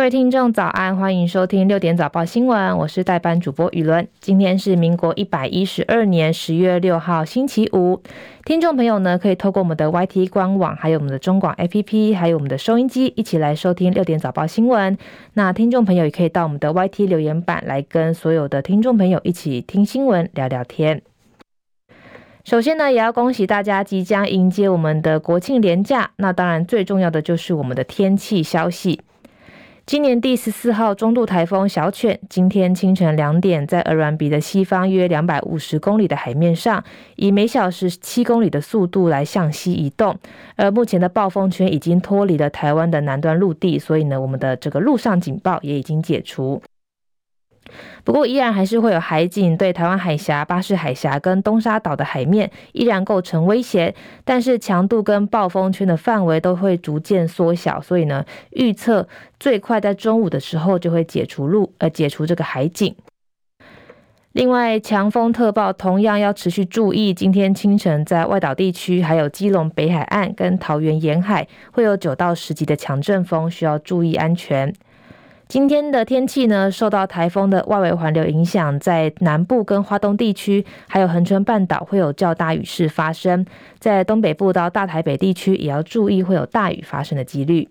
[0.00, 4.08] 各位听众早安，欢迎收听六点早报新闻，我是代班主播雨伦。
[4.18, 8.00] 今天是民国一百一十二年十月六号星期五，
[8.46, 14.96] 听众朋友呢可以透过我们的 YT 官网，还有我们的中广 APP，还有我们的收音机，一起来收听六点早报新闻。
[15.34, 21.02] 那听众朋友也可以到我们的 YT 留言板来跟所有的听众朋友一起听新闻、聊聊天。
[22.46, 26.12] 首先呢，也要恭喜大家即将迎接我们的国庆连假。
[26.16, 29.02] 那当然最重要的就是我们的天气消息。
[29.90, 36.84] 今年第十四号中度台风小犬，今天清晨两点，在厄软比的西方约两百五十公里的海面上，
[37.16, 40.16] 以每小时七公里的速度来向西移动。
[40.54, 46.62] 而目前的暴风圈已经脱离了台湾的南端陆地，所以呢，我们的这个陆上警报也已经解除。
[48.04, 59.06] 不过，依然还是会有海警对台湾海峡、巴士海峡跟东沙岛的海面依然构成威胁，但是强度跟暴风圈的范围都会逐渐缩小，所以呢，预测
[59.38, 62.94] 最快在中午的时候就会解除陆呃解除这个海警。
[64.32, 74.72] 另外，强风特报同样要持续注意，今天清晨在外岛地区、还有基隆北海岸跟桃园沿海会有九到十级的强阵风，需要注意安全。
[75.50, 83.44] 今天的天气呢，受到台风的外围环流影响，在南部跟花东地区，还有恒春半岛会有较大雨势发生，
[83.80, 87.68] 在东北部到大台北地区也要注意会有大雨发生的几率。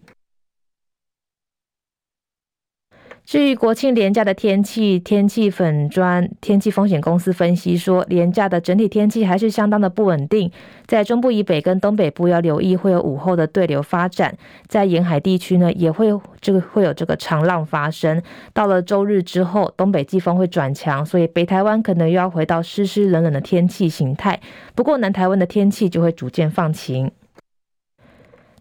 [3.30, 10.52] 至于国庆连假的天气，天气粉砖天气风险公司分析说，连假的整体天气还是相当的不稳定，
[10.88, 14.36] 在中部以北跟东北部要留意会有午后的对流发展，
[14.66, 16.08] 在沿海地区呢也会
[16.42, 18.20] 这个会有这个长浪发生。
[18.52, 24.40] 到了周日之后，东北季风会转强，所以北台湾可能又要回到湿湿冷冷的天气形态。
[24.74, 27.12] 不过南台湾的天气就会逐渐放晴。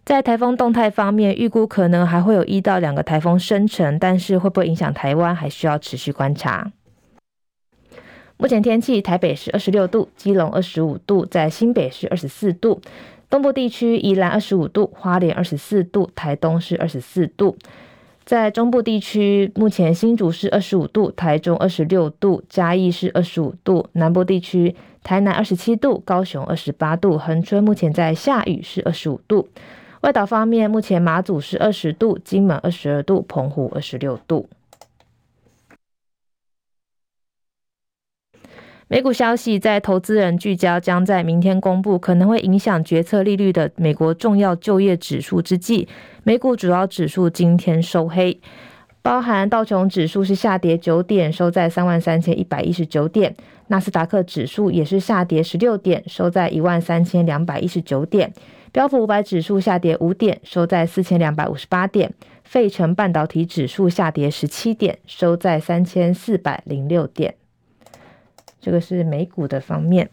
[0.09, 6.71] 在台风动态方面，预估可能还会有一到两个台风生成，但是会不会影响台湾，还需要持续观察。
[8.35, 12.81] 目前天气，台北是二十六度，基隆二十五度，在新北是二十四度，
[13.29, 17.55] 东部地区宜兰二十五度，花莲二十四度，台东是二十四度。
[18.25, 29.47] 在中部地区，目前新竹是二十五度，台中二十六度，嘉义是二十五度，南部地区台南二十七度，高雄二十八度，恒春目前在下雨是二十五度。
[30.01, 34.47] 外岛方面，目前马祖是二十度，金门二十二度，澎湖二十六度。
[38.87, 45.87] 美股消息，在投资人聚焦将在明天公布，可能会影响决策利率的美国重要就业指数之际，
[46.23, 48.39] 美股主要指数今天收黑，
[49.01, 53.31] 包含道琼指数是下跌九点，收在三万三千一百一十九点；
[53.67, 58.33] 纳斯达克指数也是下跌十六点，收在一万三千两百一十九点。
[58.71, 62.11] 标普五百指数下跌五点，收在四千两百五十八点；
[62.43, 67.35] 费城半导体指数下跌十七点，收在三千四百零六点。
[68.61, 70.11] 这个是美股的方面。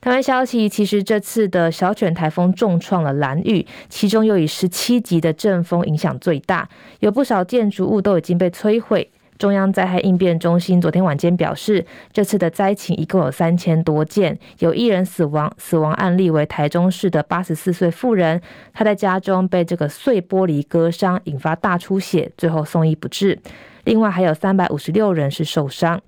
[0.00, 6.68] 台湾消息，其实这次的小犬台风重创了兰屿，其中又以十七级的阵风影响最大，
[7.00, 9.10] 有不少建筑物都已经被摧毁。
[9.38, 18.40] 中央灾害应变中心昨天晚间表示，这次的灾情一共有三千多件，有一人死亡，死亡案例为台中市的八十四岁妇人，
[18.72, 23.38] 她在家中被这个碎玻璃割伤，引发大出血，最后送医不治。
[23.84, 26.00] 另外还有三百五十六人是受伤。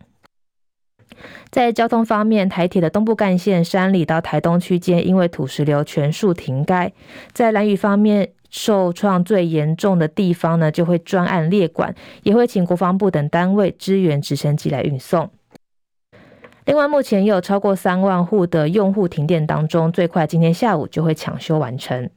[1.50, 6.92] 在交通方面，台铁的东部干线山里到台东区间因为土石流全数停开。
[7.32, 15.30] 在蓝雨方面，受创最严重的地方呢，就会专案列管，也会请国防部等单位支援直升机来运送。
[16.64, 22.10] 另外，目前有超过三万户的用户停电当中，最快今天下午就会抢修完成。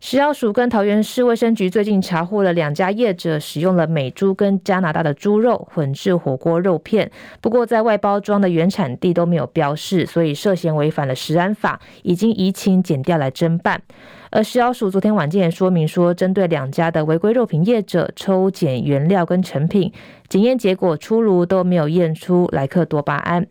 [0.00, 7.10] 食药署跟桃园市卫生局最近查获了两家业者使用了美猪跟加拿大的猪肉混制火锅肉片，
[7.42, 13.82] 不过在外包装的原产地都没有标示，所以涉嫌违反了食安法，已经移情检调来侦办。
[14.30, 19.92] 而食药署昨天晚间也说明说，针对两家的违规肉品业者抽检原料跟成品
[20.28, 23.46] 检验结果出炉，都没有验出莱克多巴胺。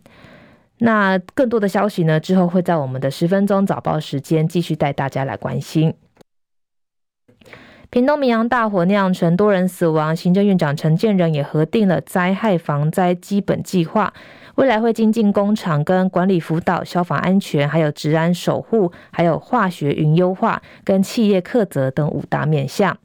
[0.79, 5.93] 那更多的消息呢，之后会在我们的十分钟早报时间继续带大家来关心。
[7.91, 14.13] 屏东明阳大火酿成多人死亡，行政院长陈建仁也核定了灾害防灾基本计划，
[14.53, 22.95] 未来会精进工厂跟管理辅导、消防安全，还有治安守护，还有化学云优化跟企业课责等五大面向。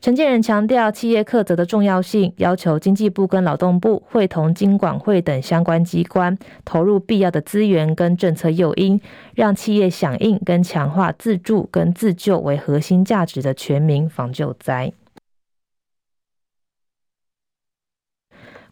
[0.00, 8.98] 陈建人强调企业课责的重要性，要求经济部跟劳动部会同金管会等相关机关投入必要的资源跟政策诱因，
[9.34, 14.90] 让企业响应跟强化自助跟自救为核心价值的全民防救灾。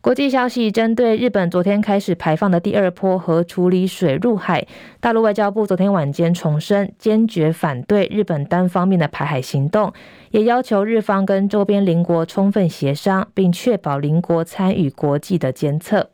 [0.01, 4.65] 国际消息：针对日本昨天开始排放的第二波核处理水入海，
[5.01, 9.93] 大陆外交部昨天晚间重申，坚决反对日本单方面的排海行动，
[10.31, 16.11] 也要求日方跟周边邻国充分协商，并确保邻国参与国际的监测。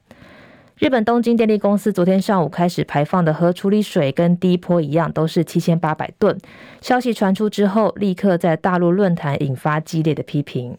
[0.78, 6.36] 日本东京电力公司昨天上午开始排放的核处理水，跟第一波一样，都是七千八百吨。
[6.80, 10.78] 消息传出之后，立刻在大陆论坛引发激烈的批评。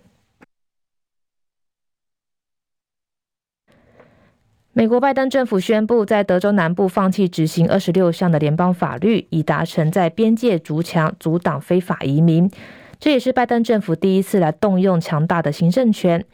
[4.78, 12.52] 美国拜登政府宣布，在德州南部放弃执行二十六项的联邦法律，以达成在边界筑墙、阻挡非法移民。
[13.00, 16.26] 这也是拜登政府第一次来动用强大的行政权。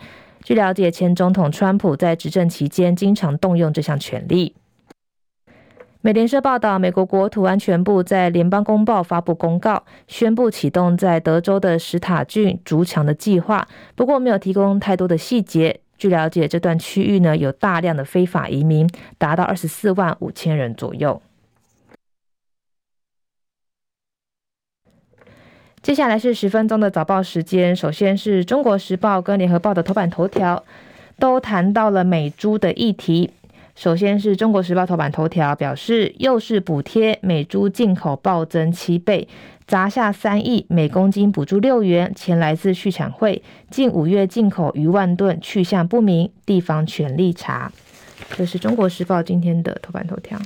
[0.43, 4.55] 据了解，前总统川普在执政期间经常动用这项权力。
[6.01, 15.81] 美联社报道，美国国土安全部在联邦公报发布公告，宣布启动在德州的史塔郡筑墙的计划，不过没有提供太多的细节。
[16.01, 18.89] 据了解，这段区域呢有大量的非法移民，
[19.19, 21.21] 达到二十四万五千人左右。
[25.83, 30.63] 接下来是十分钟的早报时间，首先是中国时报跟联合报的头版头条，
[31.19, 33.29] 都谈到了美猪的议题。
[33.75, 39.27] 首先是中国时报头版头条表示，又是补贴，美猪进口暴增七倍。
[39.65, 43.41] 砸下三亿，每公斤补助六元，钱来自畜产会。
[43.69, 47.71] 近五月进口逾万吨，去向不明，地方全力查。
[48.35, 50.37] 这是中国时报今天的头版头条。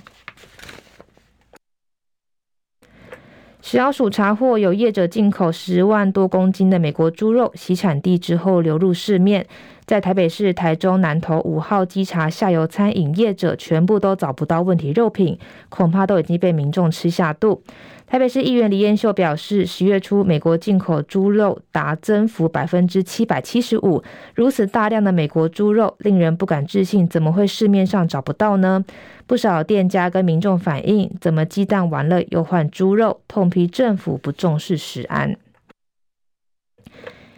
[3.62, 9.48] 食药署查获有业者进口十万多公斤的美国猪肉，洗产地之后流入市面。
[9.86, 15.38] 在台北市、台中南投五号稽查下游餐饮业者，全部都找不到问题肉品，
[15.70, 17.62] 恐怕都已经被民众吃下肚。
[18.08, 24.04] 台北市议员李彦秀表示，十月初美国进口猪肉达增幅百分之七百七十五，
[24.34, 28.84] 如此大量的美国猪肉，令人不敢置信，怎么会市面上找不到呢？
[29.28, 35.36] 不少店家跟民众反映，怎么鸡蛋完了又换猪肉，痛批政府不重视食安。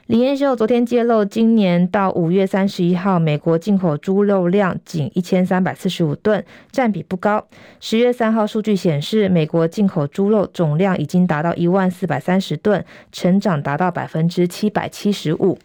[0.07, 7.45] 李彦秀昨天揭露，今年到五月三十一号，美国进口猪肉量仅一千三百四十五吨，占比不高。
[7.81, 15.59] 十月三号数据显示，美国进口猪肉总量已经达到一万四百三十吨，成长达到百分之七百七十五。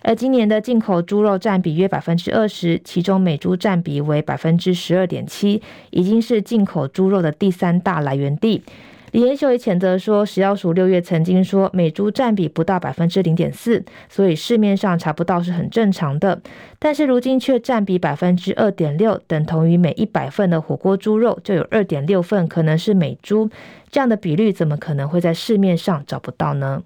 [0.00, 5.60] 而今年的进口猪肉占比约百分之二十，其中美猪占比为百分之十二点七，
[5.90, 8.62] 已经是进口猪肉的第三大来源地。
[9.12, 16.40] 李彦秀也谴责说，食药署六月曾经说美猪占比不到百分之零点四，所以市面上查不到是很正常的。
[16.78, 23.50] 但是如今却占比百分之二点六，等同于每一百份的火锅猪肉就有二点六份可能是美猪，
[23.90, 26.82] 这样的比率怎么可能会在市面上找不到呢？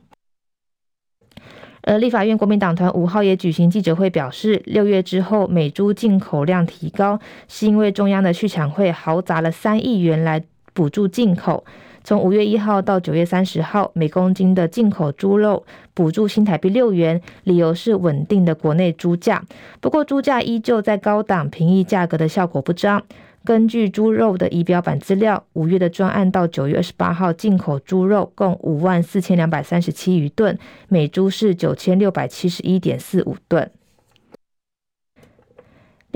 [1.82, 10.43] 而立法院国民党团五号也举行记者会，表示六月之后美猪进口量提高，是因为中央的畜产会豪砸了三亿元来
[10.75, 11.64] 补助进口。
[12.06, 19.43] 从五月一号到九月三十号，每公斤的进口猪肉补助新台币六元，理由是稳定的国内猪价。
[19.81, 23.03] 不过，猪价依旧在高档，平抑价格的效果不彰。
[23.44, 33.69] 根据猪肉的仪表板资料，五月的专案到九月二十八号，进口猪肉共五万四千两百三十七余吨，每猪是九千六百七十一点四五吨。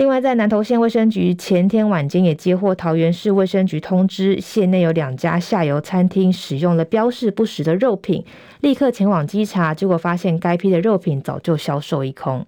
[0.00, 8.25] 另外，在南投县卫生局前天晚间也接获桃园市卫生局通知，县内有两家下游餐厅使用了标示不实的肉品，
[8.62, 12.47] 立刻前往稽查，结果发现该批的肉品早就销售一空。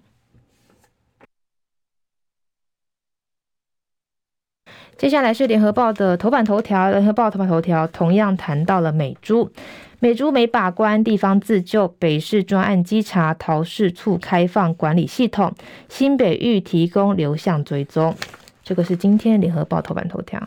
[5.03, 9.51] 接下来是联合报的头版头条，联合报头版头条同样谈到了美珠。
[9.99, 11.89] 美珠没把关，地方自救。
[11.99, 15.53] 北市专案稽查，桃市处开放管理系统，
[15.89, 18.15] 新北域提供流向追踪。
[18.63, 20.41] 这个是今天联合报头版头条。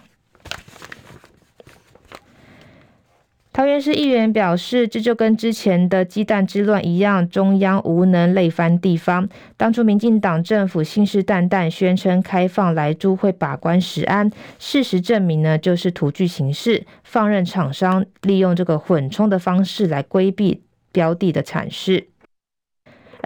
[3.56, 9.26] 桃园市议员表示，这就跟之前的鸡蛋之乱一样，中央无能累翻地方。
[9.56, 20.60] 当初民进党政府信誓旦旦宣称开放莱猪会把关食安，事实证明呢，就是徒具形式，放任厂商利用这个混充的方式来规避
[20.92, 22.08] 标的的产市。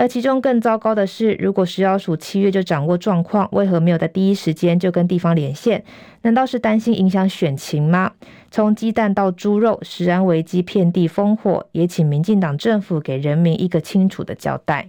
[0.00, 5.84] 而其中更糟糕的是，如果食药署七月就掌握状况，为何没有在第一时间就跟地方连线？
[6.22, 8.12] 难道是担心影响选情吗？
[8.50, 14.88] 从鸡蛋到猪肉，食安危机遍地烽火，也请民进党政府给人民一个清楚的交代。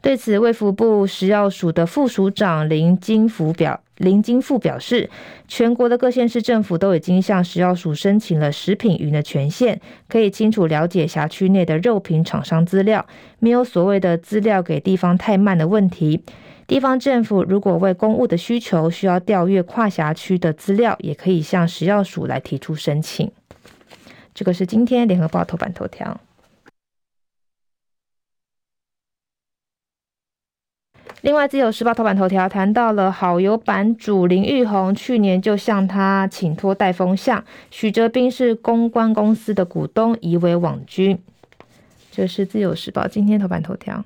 [0.00, 5.08] 对此，卫福部食药署的副署长林金福表林金富表示，
[5.46, 13.06] 全国的各县市政府都已经向食药署申请了食品云的权限，可以清楚了解辖区内的肉品厂商资料，
[13.38, 16.20] 没有所谓的资料给地方太慢的问题。
[16.66, 23.30] 地方政府如果为公务的需求需要调阅跨辖区的资料，也可以向食药署来提出申请。
[24.34, 26.20] 这个是今天联合报头版头条。
[31.24, 41.18] 另外，《自由时报》头版头条谈到了好友版主林玉红去年就向他请托带风向，许哲斌是公关公司的股东，疑为网军。
[42.10, 44.04] 这是《自由时报》今天头版头条。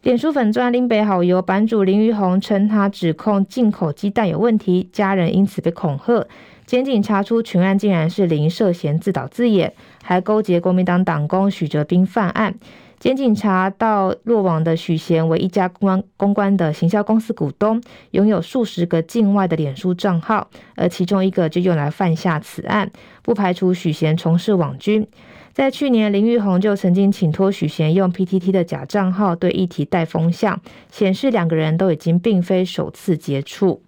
[0.00, 6.26] 脸书粉专林北好友版主林玉红称，他指控进口鸡蛋有问题，家人因此被恐吓。
[6.64, 12.54] 检警查出群案竟然是林涉嫌自导自演，还勾结国民党党工许哲斌犯案。
[13.00, 22.90] 检警查到落网的许贤为一家公关公关的行销公司股东，拥有数十个境外的脸书账号，而其中一个就用来犯下此案，
[23.22, 25.06] 不排除许贤从事网军。
[25.52, 33.82] 在去年，林玉红就曾经请托许贤用 PTT 的假账号对议题带风向，显示两个人都已经并非首次接触。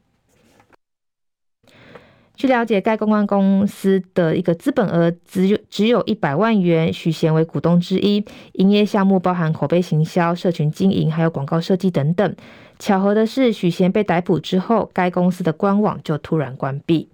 [2.41, 12.35] 据了解，该公关公司的一个资本额只有只有一百万元，许贤为股东之一，营业项目包含口碑行销、社群经营，还有广告设计等等。
[12.79, 17.11] 巧合的是，许贤被逮捕之后，该公司的官网就突然关闭。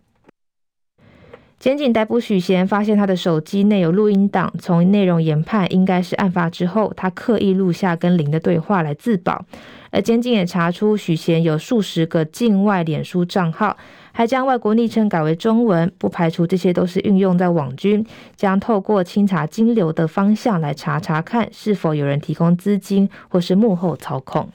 [1.59, 9.45] 检警逮捕许贤，发现他的手机内有录音档，从内容研判，应该是案发之后他刻意录下跟林的对话来自保。
[9.91, 13.77] 而检警也查出许贤有数十个境外脸书账号。
[14.13, 18.03] 还将外国昵称改为中文，不排除这些都是运用在网军，
[18.35, 24.49] 将透过清查金流的方向来查查看是否有人提供资金或是幕后操控。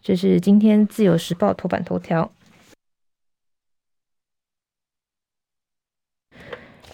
[0.00, 2.30] 这是今天自由时报头版头条。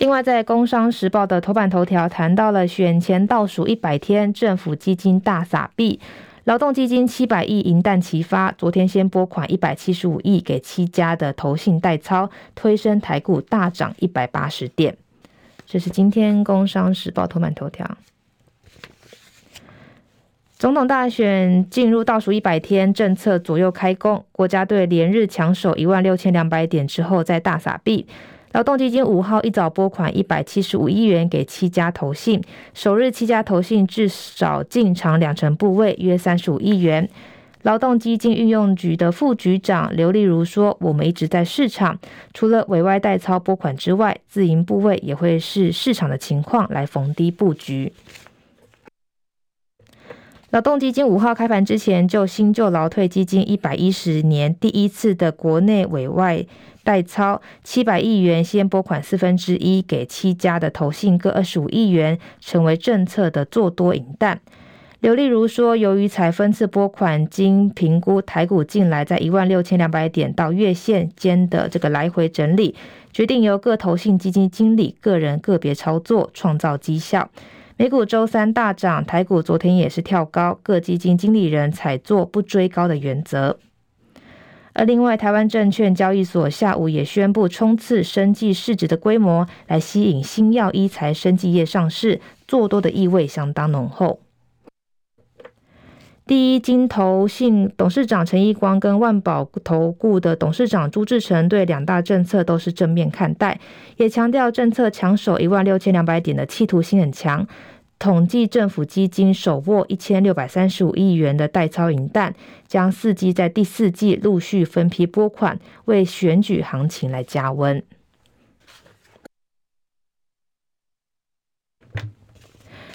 [0.03, 6.01] 另外，在工商时报的头版头条谈到了选前倒数一百天，政府基金大撒币。
[6.43, 14.97] 劳动基金七百亿银弹齐发，昨天先拨款一百七十五亿给七家的投信代操，推升台股大涨一百八十点。
[15.67, 17.89] 这是今天《工商时报》头版头条。
[20.59, 28.09] 总统大选进入倒数一百天，政策左右开工，国家队连日抢守一万六千两百点之后，再大撒币。
[28.53, 32.43] 劳动基金五号一早拨款一百七十五亿元给七家投信，
[32.75, 37.09] 首日七家投信至少进场两成部位，约三十五亿元。
[37.63, 41.99] 劳动基金运用局的副局长刘丽如说：“我们一直在市场，
[42.35, 47.93] 除了委外代操拨款之外，自营部位也会视市场的情况来逢低布局。”
[50.51, 56.45] 劳动基金五号开盘之前，就新旧劳退基金一百一十年第一次的国内委外。
[56.85, 64.41] 代操七百亿元，先拨款四分之一给七家的投信各二十五亿元，成为政策的做多引弹。
[65.01, 72.77] 刘丽如说，由于才分次拨款，经评估台股近来在一万六千两百点到月线间的这个来回整理，
[73.13, 77.29] 决定由各投信基金经理个人个别操作，创造绩效。
[77.77, 83.59] 美股周三大涨，台股昨天也是跳高，各基金经理人采做不追高的原则。
[84.75, 94.21] 而另外，台湾证券交易所下午也宣布冲刺生技市值的规模，来吸引新药医材生技业上市，做多的意味相当浓厚。
[96.25, 103.59] 第一金投信董事长陈义光跟万宝投顾的董事长朱志成对两大政策都是正面看待，
[103.97, 107.47] 也强调政策抢守一万六千两百点的企图心很强。
[108.03, 112.35] 统计政府基金手握一千六百三十五亿元的代操银弹，
[112.67, 117.81] 将伺机在第四季陆续分批拨款，为选举行情来加温。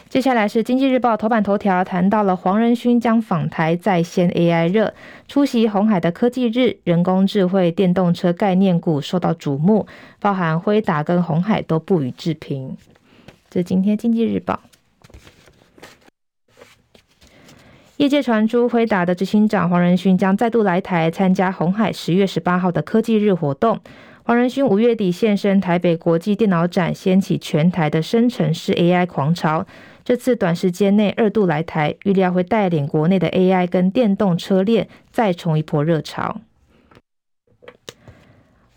[0.09, 4.93] 接下来是经济日报头版头条，谈到了黄仁勋将访台再掀 AI 热，
[5.29, 9.87] 出席红海的科技日，人工智慧电动车概念股受到瞩目，
[10.19, 12.75] 包含辉达跟鸿海都不予置评。
[13.49, 14.59] 这今天经济日报。
[17.97, 23.79] 业界传出，辉达的执行长黄仁勋将再度来台参加红海十月十八号的科技日活动。
[24.21, 29.65] 黄仁勋五月底现身台北国际电脑展，掀起全台的生成式 AI 狂潮。
[30.05, 36.41] 这次短时间内二度来台，预料会带领国内的 AI 跟电动车链再冲一波热潮。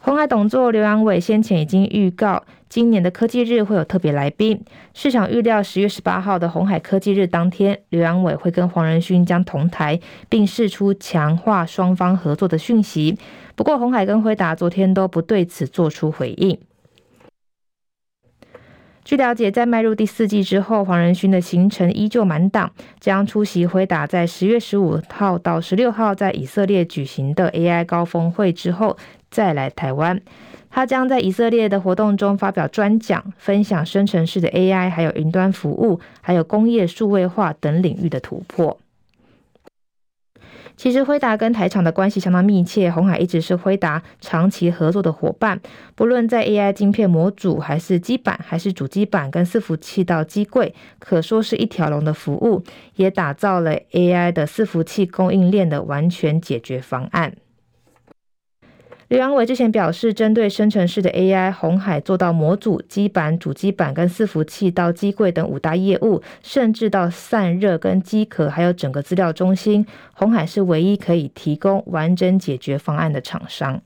[0.02, 4.58] 红海董座刘扬伟先前已经预告，今年的科技日会有特别来宾。
[4.94, 13.18] 市场预料十月十八号的红海科技日当天，刘扬伟会跟黄仁勋将同台，并释出强化双方合作的讯息。
[13.54, 16.58] 不过，红海跟辉达昨天都不对此做出回应。
[19.04, 28.96] 据了解，在迈入第四季之后，黄仁勋的行程依旧满档，将出席辉达在十月十五号到十六号在以色列举行的 AI 高峰会之后，
[29.30, 30.20] 再来台湾。
[30.70, 38.78] 他将在以色列的活动中发表专讲，分享生成式的 AI，还有云端服务，还有工业数位化等领域的突破。
[40.76, 45.60] 其实辉达跟台厂的关系相当密切，鸿海一直是辉达长期合作的伙伴。
[45.94, 52.62] 不论在 AI 晶片模组，还是基板，还是主机板跟伺服器到机柜，可说是一条龙的服务，
[52.94, 57.34] 也打造了 AI 的伺服器供应链的完全解决方案。
[59.10, 73.82] 刘扬伟之前表示，针对生成式的 AI，红海做到模组、基板、主机板跟伺服器到机柜等五大业务，甚至到散热跟机壳，还有整个资料中心，红海是唯一可以提供完整解决方案的厂商。